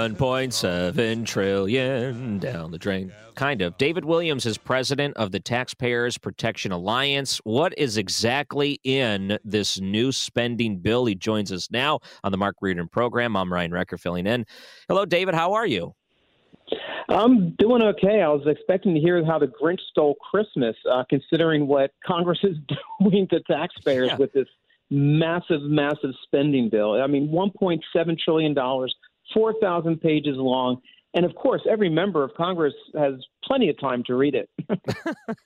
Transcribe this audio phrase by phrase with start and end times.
[0.00, 3.12] 1.7 trillion down the drain.
[3.34, 3.78] Kind of.
[3.78, 7.38] David Williams is president of the Taxpayers Protection Alliance.
[7.44, 11.06] What is exactly in this new spending bill?
[11.06, 13.34] He joins us now on the Mark Reardon program.
[13.36, 14.44] I'm Ryan Recker filling in.
[14.88, 15.34] Hello, David.
[15.34, 15.94] How are you?
[17.08, 18.20] I'm doing okay.
[18.22, 22.56] I was expecting to hear how the Grinch stole Christmas, uh, considering what Congress is
[23.00, 24.16] doing to taxpayers Yeah.
[24.16, 24.46] with this
[24.90, 27.00] massive, massive spending bill.
[27.00, 28.54] I mean, $1.7 trillion,
[29.34, 30.80] 4,000 pages long.
[31.14, 34.48] And of course, every member of Congress has plenty of time to read it.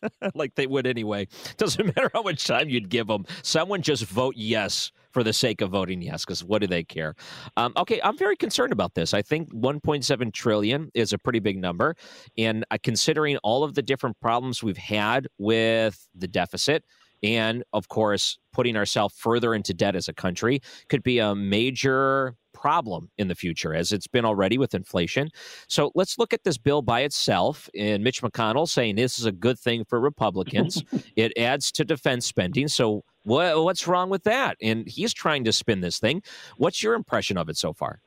[0.35, 1.27] like they would anyway.
[1.57, 3.25] Doesn't matter how much time you'd give them.
[3.43, 7.15] Someone just vote yes for the sake of voting yes, because what do they care?
[7.57, 9.15] Um, okay, I'm very concerned about this.
[9.15, 11.95] I think 1.7 trillion is a pretty big number,
[12.37, 16.85] and uh, considering all of the different problems we've had with the deficit.
[17.25, 20.61] And of course, putting ourselves further into debt as a country
[20.91, 25.31] could be a major problem in the future, as it's been already with inflation.
[25.67, 27.71] So let's look at this bill by itself.
[27.75, 30.85] And Mitch McConnell saying this is a good thing for Republicans.
[31.17, 32.69] it adds to defense spending.
[32.69, 34.59] So what, what's wrong with that?
[34.61, 36.23] And he's trying to spin this thing.
[36.59, 38.01] What's your impression of it so far?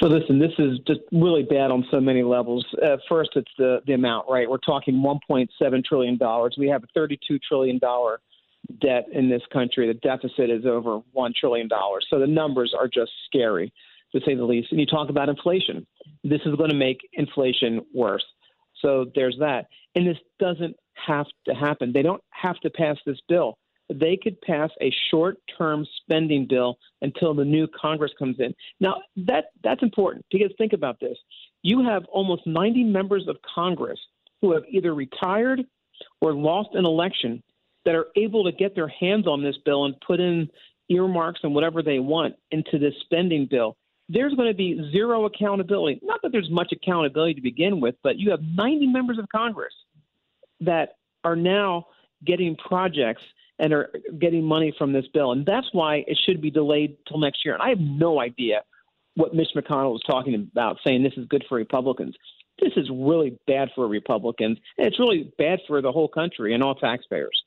[0.00, 2.66] So listen, this is just really bad on so many levels.
[2.82, 4.48] Uh, first, it's the the amount, right?
[4.48, 6.56] We're talking 1.7 trillion dollars.
[6.58, 8.20] We have a 32 trillion dollar
[8.80, 9.86] debt in this country.
[9.86, 12.06] The deficit is over one trillion dollars.
[12.10, 13.72] So the numbers are just scary,
[14.12, 14.72] to say the least.
[14.72, 15.86] And you talk about inflation.
[16.24, 18.24] This is going to make inflation worse.
[18.80, 19.66] So there's that.
[19.94, 21.92] And this doesn't have to happen.
[21.92, 23.58] They don't have to pass this bill.
[23.92, 28.54] They could pass a short-term spending bill until the new Congress comes in.
[28.80, 31.18] Now that that's important because think about this:
[31.62, 33.98] you have almost 90 members of Congress
[34.40, 35.62] who have either retired
[36.20, 37.42] or lost an election
[37.84, 40.48] that are able to get their hands on this bill and put in
[40.88, 43.76] earmarks and whatever they want into this spending bill.
[44.08, 46.00] There's going to be zero accountability.
[46.02, 49.72] Not that there's much accountability to begin with, but you have 90 members of Congress
[50.60, 51.86] that are now
[52.24, 53.22] getting projects
[53.58, 55.32] and are getting money from this bill.
[55.32, 57.54] And that's why it should be delayed till next year.
[57.54, 58.62] And I have no idea
[59.14, 62.16] what Mitch McConnell was talking about, saying this is good for Republicans.
[62.60, 66.62] This is really bad for Republicans, and it's really bad for the whole country and
[66.62, 67.42] all taxpayers.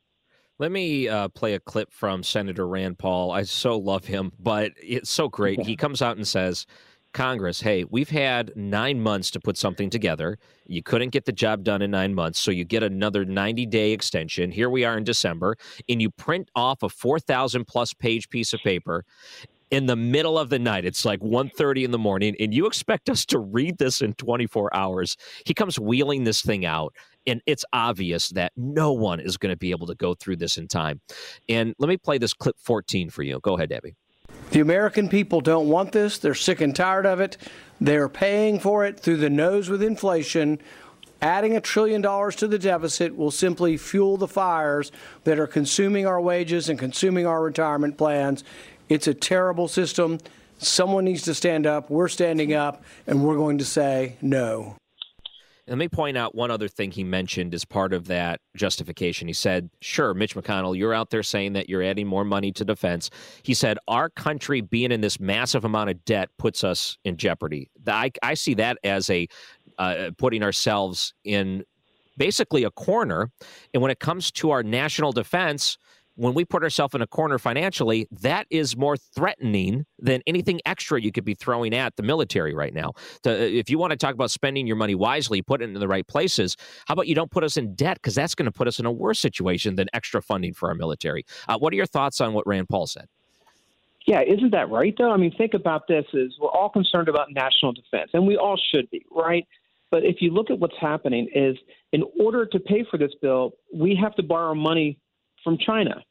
[0.59, 3.31] Let me uh, play a clip from Senator Rand Paul.
[3.31, 5.61] I so love him, but it's so great.
[5.61, 6.65] He comes out and says,
[7.17, 10.37] Congress, hey, we've had nine months to put something together.
[10.67, 13.91] You couldn't get the job done in nine months, so you get another 90 day
[13.91, 14.51] extension.
[14.51, 15.55] Here we are in December,
[15.89, 19.03] and you print off a 4,000 plus page piece of paper
[19.71, 20.85] in the middle of the night.
[20.85, 24.75] It's like 1.30 in the morning, and you expect us to read this in 24
[24.75, 25.17] hours.
[25.43, 26.93] He comes wheeling this thing out,
[27.25, 30.55] and it's obvious that no one is going to be able to go through this
[30.55, 31.01] in time.
[31.49, 33.39] And let me play this clip 14 for you.
[33.41, 33.95] Go ahead, Debbie.
[34.51, 36.17] The American people don't want this.
[36.17, 37.37] They're sick and tired of it.
[37.81, 40.59] They're paying for it through the nose with inflation.
[41.21, 44.91] Adding a trillion dollars to the deficit will simply fuel the fires
[45.23, 48.43] that are consuming our wages and consuming our retirement plans.
[48.87, 50.19] It's a terrible system.
[50.59, 51.89] Someone needs to stand up.
[51.89, 54.75] We're standing up, and we're going to say no.
[55.67, 59.27] Let me point out one other thing he mentioned as part of that justification.
[59.27, 62.63] He said, Sure, Mitch McConnell, you're out there saying that you're adding more money to
[62.63, 63.09] defense.
[63.43, 67.69] He said, Our country being in this massive amount of debt puts us in jeopardy.
[67.85, 69.27] I, I see that as a
[69.77, 71.63] uh, putting ourselves in
[72.17, 73.29] basically a corner.
[73.73, 75.77] And when it comes to our national defense,
[76.17, 80.99] when we put ourselves in a corner financially, that is more threatening than anything extra
[80.99, 82.93] you could be throwing at the military right now.
[83.21, 85.87] To, if you want to talk about spending your money wisely, put it in the
[85.87, 87.97] right places, how about you don't put us in debt?
[88.01, 90.75] Because that's going to put us in a worse situation than extra funding for our
[90.75, 91.23] military.
[91.47, 93.05] Uh, what are your thoughts on what Rand Paul said?
[94.07, 95.11] Yeah, isn't that right though?
[95.11, 98.57] I mean, think about this: is we're all concerned about national defense, and we all
[98.73, 99.45] should be, right?
[99.91, 101.57] But if you look at what's happening, is
[101.91, 104.97] in order to pay for this bill, we have to borrow money
[105.43, 106.03] from China.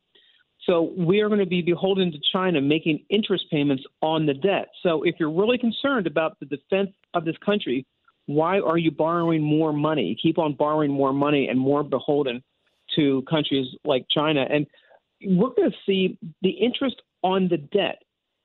[0.66, 4.68] So we are going to be beholden to China making interest payments on the debt.
[4.82, 7.86] So if you're really concerned about the defense of this country,
[8.26, 10.16] why are you borrowing more money?
[10.20, 12.42] Keep on borrowing more money and more beholden
[12.96, 14.44] to countries like China.
[14.50, 14.66] And
[15.24, 18.02] we're going to see the interest on the debt,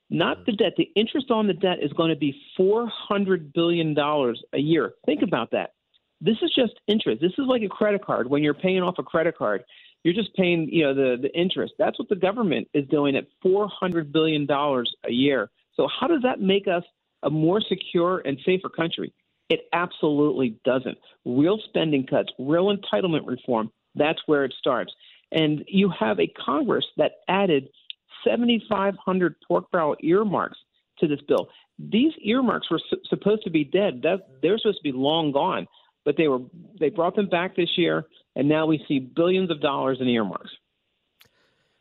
[0.09, 4.57] not the debt, the interest on the debt is going to be $400 billion a
[4.59, 4.93] year.
[5.05, 5.73] Think about that.
[6.21, 7.19] This is just interest.
[7.19, 8.29] This is like a credit card.
[8.29, 9.63] When you're paying off a credit card,
[10.03, 11.73] you're just paying, you know, the the interest.
[11.77, 15.49] That's what the government is doing at 400 billion dollars a year.
[15.75, 16.83] So how does that make us
[17.23, 19.13] a more secure and safer country?
[19.49, 20.97] It absolutely doesn't.
[21.25, 24.93] Real spending cuts, real entitlement reform, that's where it starts.
[25.31, 27.69] And you have a Congress that added
[28.23, 30.57] 7,500 pork barrel earmarks
[30.99, 31.49] to this bill.
[31.79, 34.01] These earmarks were su- supposed to be dead.
[34.03, 35.67] That, they're supposed to be long gone,
[36.05, 36.39] but they were
[36.79, 38.05] they brought them back this year
[38.35, 40.51] and now we see billions of dollars in earmarks.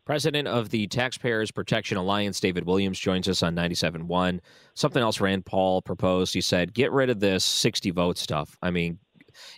[0.07, 4.41] President of the Taxpayers Protection Alliance, David Williams, joins us on 97.1.
[4.75, 6.35] Something else Rand Paul proposed.
[6.35, 8.57] He said, get rid of this 60 vote stuff.
[8.61, 8.99] I mean,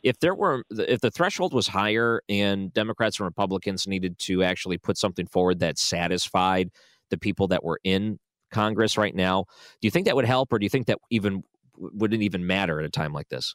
[0.02, 4.76] if there were, if the threshold was higher and Democrats and Republicans needed to actually
[4.76, 6.70] put something forward that satisfied
[7.08, 8.18] the people that were in
[8.50, 9.46] Congress right now,
[9.80, 11.42] do you think that would help or do you think that even
[11.78, 13.54] wouldn't even matter at a time like this?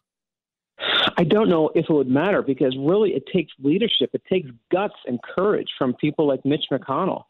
[1.18, 4.94] I don't know if it would matter because really it takes leadership, it takes guts
[5.08, 7.24] and courage from people like Mitch McConnell.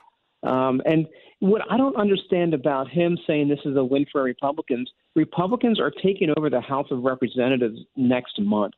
[0.43, 1.07] Um, and
[1.39, 5.91] what I don't understand about him saying this is a win for Republicans, Republicans are
[5.91, 8.73] taking over the House of Representatives next month.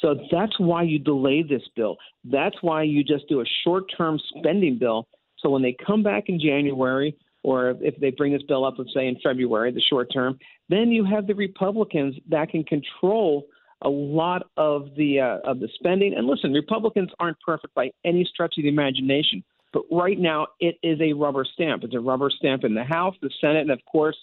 [0.00, 1.96] So that's why you delay this bill.
[2.24, 5.06] That's why you just do a short term spending bill.
[5.38, 8.94] So when they come back in January, or if they bring this bill up, let's
[8.94, 10.38] say in February, the short term,
[10.68, 13.46] then you have the Republicans that can control
[13.82, 16.14] a lot of the uh, of the spending.
[16.14, 19.42] And listen, Republicans aren't perfect by any stretch of the imagination,
[19.72, 21.84] but right now it is a rubber stamp.
[21.84, 24.16] It's a rubber stamp in the House, the Senate, and of course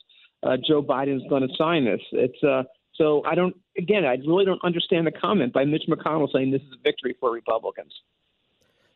[0.44, 2.02] uh, Joe Biden's going to sign this.
[2.12, 2.64] It's uh,
[2.96, 3.56] so I don't.
[3.78, 7.16] Again, I really don't understand the comment by Mitch McConnell saying this is a victory
[7.20, 7.94] for Republicans.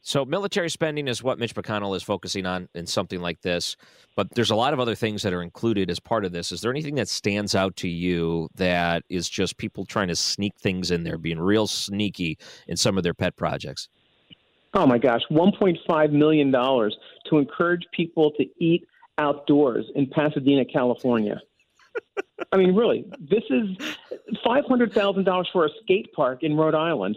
[0.06, 3.78] So, military spending is what Mitch McConnell is focusing on in something like this.
[4.18, 6.52] But there's a lot of other things that are included as part of this.
[6.52, 10.58] Is there anything that stands out to you that is just people trying to sneak
[10.58, 13.88] things in there, being real sneaky in some of their pet projects?
[14.74, 18.86] Oh my gosh, $1.5 million to encourage people to eat
[19.20, 21.40] outdoors in Pasadena, California.
[22.52, 23.70] I mean, really, this is
[24.46, 27.16] $500,000 for a skate park in Rhode Island.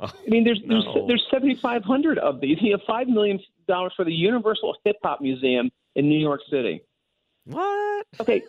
[0.00, 0.82] Oh, I mean, there's no.
[1.06, 2.58] there's there's 7,500 of these.
[2.60, 6.82] You have five million dollars for the Universal Hip Hop Museum in New York City.
[7.44, 8.06] What?
[8.20, 8.42] Okay,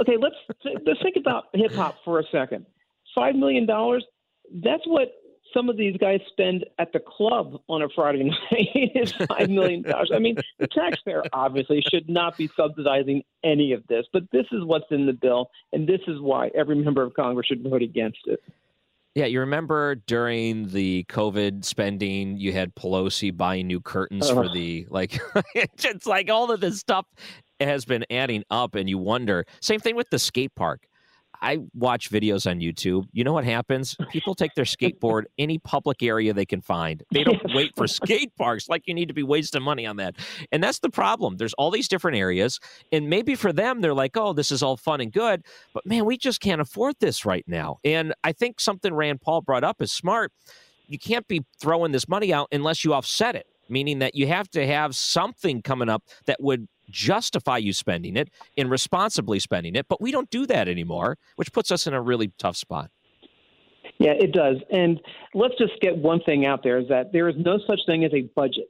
[0.00, 0.16] okay.
[0.18, 0.34] Let's
[0.64, 2.66] let's think about hip hop for a second.
[3.14, 4.04] Five million dollars.
[4.52, 5.12] That's what
[5.54, 9.82] some of these guys spend at the club on a Friday night is five million
[9.82, 10.10] dollars.
[10.14, 14.64] I mean, the taxpayer obviously should not be subsidizing any of this, but this is
[14.64, 18.20] what's in the bill, and this is why every member of Congress should vote against
[18.26, 18.42] it.
[19.16, 24.86] Yeah, you remember during the COVID spending, you had Pelosi buying new curtains for the
[24.90, 25.18] like.
[25.54, 27.06] it's like all of this stuff
[27.58, 29.46] has been adding up, and you wonder.
[29.62, 30.86] Same thing with the skate park.
[31.40, 33.06] I watch videos on YouTube.
[33.12, 33.96] You know what happens?
[34.10, 37.02] People take their skateboard any public area they can find.
[37.12, 40.16] They don't wait for skate parks like you need to be wasting money on that.
[40.52, 41.36] And that's the problem.
[41.36, 42.60] There's all these different areas,
[42.92, 46.04] and maybe for them they're like, "Oh, this is all fun and good, but man,
[46.04, 49.82] we just can't afford this right now." And I think something Rand Paul brought up
[49.82, 50.32] is smart.
[50.88, 54.48] You can't be throwing this money out unless you offset it, meaning that you have
[54.50, 59.86] to have something coming up that would justify you spending it and responsibly spending it.
[59.88, 62.90] But we don't do that anymore, which puts us in a really tough spot.
[63.98, 64.56] Yeah, it does.
[64.70, 65.00] And
[65.34, 68.12] let's just get one thing out there is that there is no such thing as
[68.12, 68.66] a budget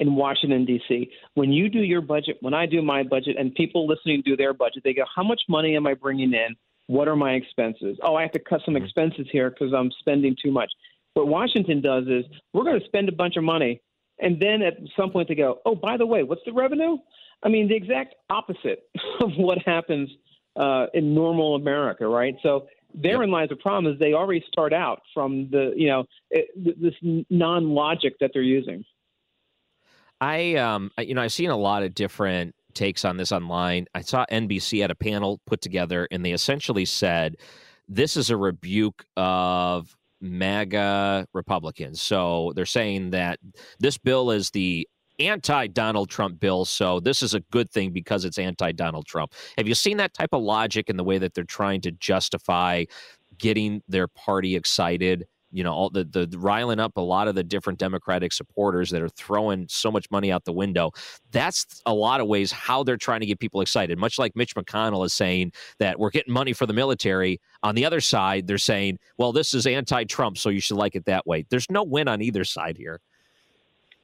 [0.00, 1.10] in Washington, D.C.
[1.34, 4.54] When you do your budget, when I do my budget, and people listening do their
[4.54, 6.54] budget, they go, How much money am I bringing in?
[6.86, 7.98] What are my expenses?
[8.02, 8.84] Oh, I have to cut some mm-hmm.
[8.84, 10.70] expenses here because I'm spending too much.
[11.14, 13.82] What Washington does is we're going to spend a bunch of money.
[14.20, 16.98] And then at some point they go, Oh, by the way, what's the revenue?
[17.42, 18.88] I mean, the exact opposite
[19.20, 20.10] of what happens
[20.56, 22.34] uh, in normal America, right?
[22.42, 26.48] So therein lies the problem is they already start out from the you know it,
[26.80, 26.94] this
[27.30, 28.84] non logic that they're using.
[30.20, 33.86] I um you know I've seen a lot of different takes on this online.
[33.94, 37.36] I saw NBC had a panel put together and they essentially said
[37.88, 42.00] this is a rebuke of MAGA Republicans.
[42.00, 43.38] So they're saying that
[43.78, 44.86] this bill is the
[45.18, 46.64] anti Donald Trump bill.
[46.64, 49.32] So this is a good thing because it's anti Donald Trump.
[49.56, 52.84] Have you seen that type of logic in the way that they're trying to justify
[53.38, 55.26] getting their party excited?
[55.50, 59.00] You know, all the, the riling up a lot of the different Democratic supporters that
[59.00, 60.90] are throwing so much money out the window.
[61.32, 63.96] That's a lot of ways how they're trying to get people excited.
[63.96, 67.40] Much like Mitch McConnell is saying that we're getting money for the military.
[67.62, 70.94] On the other side, they're saying, well, this is anti Trump, so you should like
[70.94, 71.46] it that way.
[71.48, 73.00] There's no win on either side here.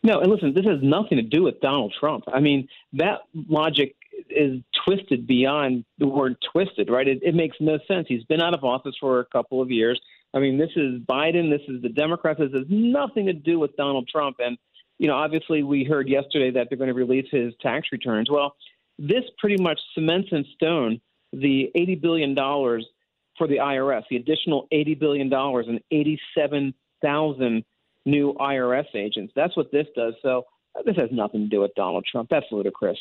[0.04, 2.24] No, and listen, this has nothing to do with Donald Trump.
[2.32, 3.96] I mean, that logic
[4.28, 7.08] is twisted beyond the word twisted, right?
[7.08, 8.06] It, it makes no sense.
[8.06, 9.98] He's been out of office for a couple of years.
[10.34, 11.50] I mean, this is Biden.
[11.50, 12.38] This is the Democrats.
[12.38, 14.36] This has nothing to do with Donald Trump.
[14.40, 14.58] And,
[14.98, 18.28] you know, obviously we heard yesterday that they're going to release his tax returns.
[18.30, 18.56] Well,
[18.98, 21.00] this pretty much cements in stone
[21.32, 27.64] the $80 billion for the IRS, the additional $80 billion and 87,000
[28.04, 29.32] new IRS agents.
[29.34, 30.14] That's what this does.
[30.22, 30.44] So
[30.76, 32.28] uh, this has nothing to do with Donald Trump.
[32.30, 32.98] That's ludicrous.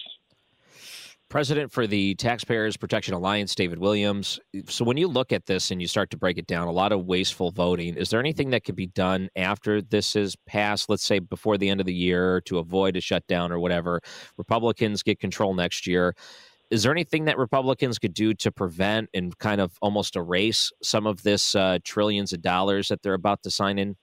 [1.34, 4.40] President for the Taxpayers Protection Alliance, David Williams.
[4.68, 6.92] So, when you look at this and you start to break it down, a lot
[6.92, 7.96] of wasteful voting.
[7.96, 11.70] Is there anything that could be done after this is passed, let's say before the
[11.70, 14.00] end of the year, to avoid a shutdown or whatever?
[14.38, 16.14] Republicans get control next year.
[16.70, 21.08] Is there anything that Republicans could do to prevent and kind of almost erase some
[21.08, 23.96] of this uh, trillions of dollars that they're about to sign in?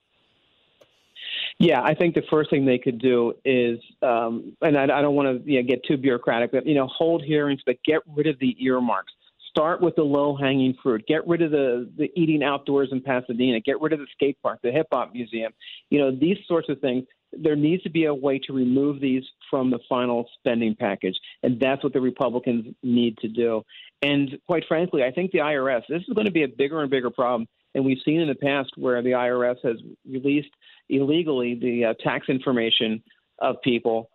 [1.61, 5.13] Yeah, I think the first thing they could do is, um, and I, I don't
[5.13, 8.25] want to you know, get too bureaucratic, but you know, hold hearings, but get rid
[8.25, 9.13] of the earmarks.
[9.51, 11.05] Start with the low hanging fruit.
[11.07, 13.59] Get rid of the the eating outdoors in Pasadena.
[13.59, 15.53] Get rid of the skate park, the hip hop museum.
[15.91, 17.05] You know, these sorts of things.
[17.31, 21.59] There needs to be a way to remove these from the final spending package, and
[21.59, 23.63] that's what the Republicans need to do.
[24.01, 25.83] And quite frankly, I think the IRS.
[25.87, 28.35] This is going to be a bigger and bigger problem, and we've seen in the
[28.35, 29.77] past where the IRS has
[30.09, 30.49] released
[30.89, 33.01] illegally the uh, tax information
[33.39, 34.09] of people.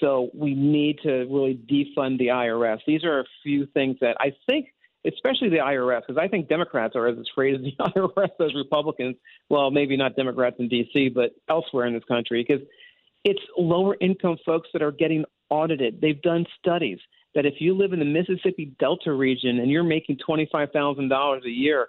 [0.00, 2.78] So we need to really defund the IRS.
[2.86, 4.68] These are a few things that I think,
[5.06, 9.16] especially the IRS, because I think Democrats are as afraid of the IRS as Republicans.
[9.50, 12.66] Well, maybe not Democrats in D.C., but elsewhere in this country, because
[13.24, 16.00] it's lower income folks that are getting audited.
[16.00, 16.98] They've done studies
[17.34, 21.88] that if you live in the Mississippi Delta region and you're making $25,000 a year,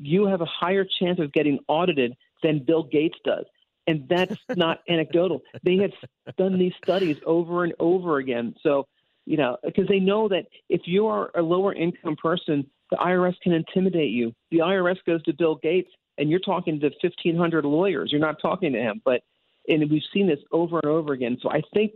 [0.00, 3.44] you have a higher chance of getting audited than Bill Gates does.
[3.86, 5.42] And that's not anecdotal.
[5.62, 5.92] They have
[6.36, 8.54] done these studies over and over again.
[8.62, 8.86] So,
[9.26, 13.34] you know, because they know that if you are a lower income person, the IRS
[13.42, 14.34] can intimidate you.
[14.50, 18.10] The IRS goes to Bill Gates and you're talking to 1,500 lawyers.
[18.10, 19.00] You're not talking to him.
[19.04, 19.22] But,
[19.68, 21.38] and we've seen this over and over again.
[21.40, 21.92] So I think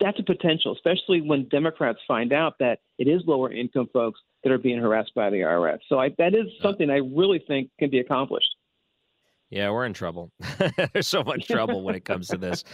[0.00, 4.52] that's a potential, especially when Democrats find out that it is lower income folks that
[4.52, 5.78] are being harassed by the IRS.
[5.88, 8.54] So I, that is something I really think can be accomplished.
[9.50, 10.32] Yeah, we're in trouble.
[10.92, 12.64] There's so much trouble when it comes to this.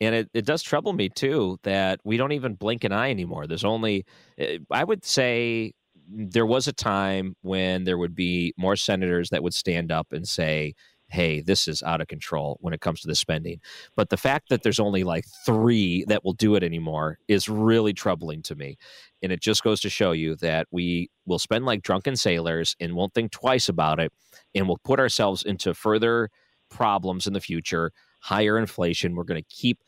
[0.00, 3.46] And it, it does trouble me too that we don't even blink an eye anymore.
[3.46, 4.04] There's only,
[4.38, 5.72] eh, I would say,
[6.08, 10.26] there was a time when there would be more senators that would stand up and
[10.26, 10.74] say,
[11.08, 13.60] hey, this is out of control when it comes to the spending.
[13.94, 17.92] But the fact that there's only like three that will do it anymore is really
[17.92, 18.76] troubling to me.
[19.22, 22.94] And it just goes to show you that we will spend like drunken sailors and
[22.94, 24.12] won't think twice about it
[24.54, 26.30] and we'll put ourselves into further
[26.70, 29.14] problems in the future, higher inflation.
[29.14, 29.78] We're going to keep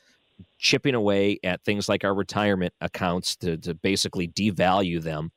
[0.59, 5.30] chipping away at things like our retirement accounts to, to basically devalue them.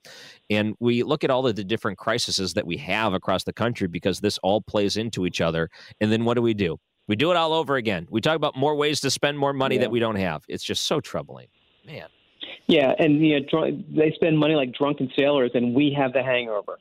[0.49, 3.87] And we look at all of the different crises that we have across the country
[3.87, 5.69] because this all plays into each other.
[5.99, 6.77] And then what do we do?
[7.07, 8.07] We do it all over again.
[8.09, 9.81] We talk about more ways to spend more money yeah.
[9.81, 10.43] that we don't have.
[10.47, 11.47] It's just so troubling.
[11.85, 12.07] Man.
[12.67, 16.23] Yeah, and you know, dr- they spend money like drunken sailors, and we have the
[16.23, 16.79] hangover,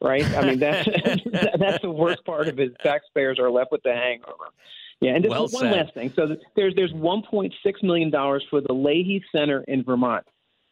[0.00, 0.24] right?
[0.34, 0.88] I mean, that's
[1.58, 2.72] that's the worst part of it.
[2.82, 4.46] Taxpayers are left with the hangover.
[5.00, 5.72] Yeah, and just well one said.
[5.72, 6.12] last thing.
[6.14, 7.52] So there's there's 1.6
[7.82, 10.26] million dollars for the Leahy Center in Vermont.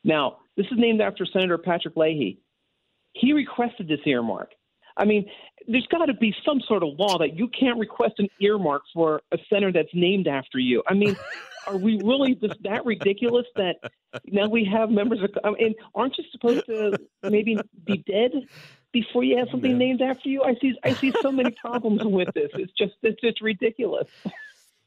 [0.05, 2.39] Now, this is named after Senator Patrick Leahy.
[3.15, 4.51] He requested this earmark.
[4.97, 5.27] I mean,
[5.67, 9.23] there's got to be some sort of law that you can't request an earmark for
[9.33, 10.83] a center that's named after you.
[10.89, 11.17] I mean,
[11.67, 13.77] are we really just that ridiculous that
[14.27, 15.31] now we have members of?
[15.45, 18.33] I mean, aren't you supposed to maybe be dead
[18.93, 20.43] before you have something named after you.
[20.43, 22.51] I see I see so many problems with this.
[22.55, 24.09] It's just it's just ridiculous.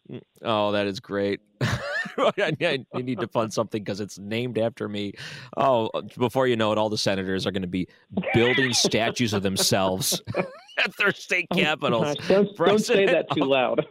[0.10, 1.42] Mm, oh, that is great.
[1.62, 5.14] I need to fund something because it's named after me.
[5.56, 7.88] Oh, before you know it, all the senators are going to be
[8.34, 10.22] building statues of themselves
[10.84, 12.16] at their state oh, capitals.
[12.28, 13.86] Don't, don't say that too loud.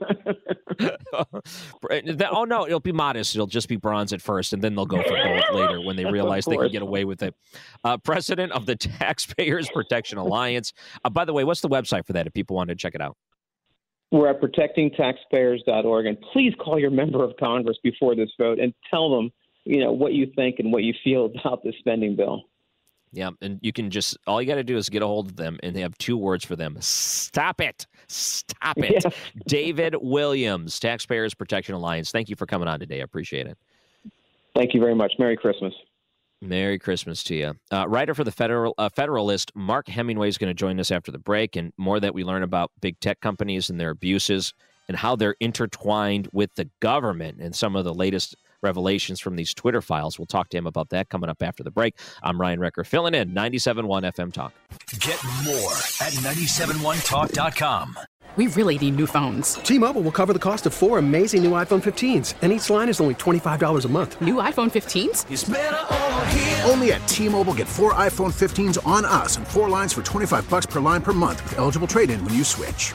[2.33, 3.35] oh no, it'll be modest.
[3.35, 6.05] It'll just be bronze at first, and then they'll go for gold later when they
[6.05, 7.35] realize they can get away with it.
[7.85, 10.73] Uh, president of the Taxpayers Protection Alliance.
[11.05, 13.01] Uh, by the way, what's the website for that if people want to check it
[13.01, 13.17] out?
[14.13, 19.15] We're at protectingtaxpayers.org, and please call your member of Congress before this vote and tell
[19.15, 19.31] them,
[19.65, 22.50] you know, what you think and what you feel about this spending bill.
[23.13, 25.37] Yeah, and you can just all you got to do is get a hold of
[25.37, 29.05] them, and they have two words for them: stop it, stop it.
[29.05, 29.11] Yeah.
[29.47, 32.13] David Williams, Taxpayers Protection Alliance.
[32.13, 33.01] Thank you for coming on today.
[33.01, 33.59] I appreciate it.
[34.55, 35.15] Thank you very much.
[35.19, 35.75] Merry Christmas.
[36.43, 37.55] Merry Christmas to you.
[37.71, 41.13] Uh, writer for the Federal uh, Federalist, Mark Hemingway is going to join us after
[41.13, 44.55] the break, and more that we learn about big tech companies and their abuses
[44.89, 49.55] and how they're intertwined with the government and some of the latest revelations from these
[49.55, 50.19] Twitter files.
[50.19, 51.99] We'll talk to him about that coming up after the break.
[52.23, 54.53] I'm Ryan Recker, filling in 97.1 FM Talk.
[54.99, 57.99] Get more at 971talk.com.
[58.37, 59.55] We really need new phones.
[59.55, 63.01] T-Mobile will cover the cost of four amazing new iPhone 15s, and each line is
[63.01, 64.21] only $25 a month.
[64.21, 66.69] New iPhone 15s?
[66.71, 70.67] Only at T-Mobile get four iPhone 15s on us and four lines for 25 bucks
[70.67, 72.95] per line per month with eligible trade-in when you switch.